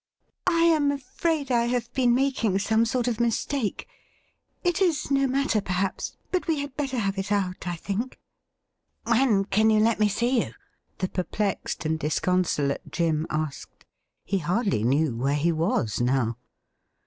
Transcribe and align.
I 0.47 0.63
am 0.63 0.91
afraid 0.91 1.51
I 1.51 1.65
have 1.65 1.93
been 1.93 2.15
making 2.15 2.57
some 2.57 2.85
sort 2.85 3.07
of 3.07 3.19
mistake. 3.19 3.87
It 4.63 4.81
is 4.81 5.11
no 5.11 5.27
matter, 5.27 5.61
perhaps, 5.61 6.17
but 6.31 6.47
we 6.47 6.57
had 6.57 6.75
better 6.75 6.97
have 6.97 7.19
it 7.19 7.31
out, 7.31 7.67
I 7.67 7.75
think.' 7.75 8.19
6 9.05 9.05
82 9.05 9.05
THE 9.05 9.11
RIDDLE 9.11 9.25
RING 9.27 9.33
'When 9.35 9.45
can 9.45 9.69
you 9.69 9.79
let 9.79 9.99
me 9.99 10.09
see 10.09 10.43
you?' 10.43 10.53
the 10.97 11.07
perplexed 11.07 11.85
and 11.85 11.99
disconsolate 11.99 12.91
Jim 12.91 13.27
asked. 13.29 13.85
He 14.25 14.39
hardly 14.39 14.83
knew 14.83 15.15
where 15.15 15.35
he 15.35 15.51
was 15.51 16.01
now. 16.01 16.37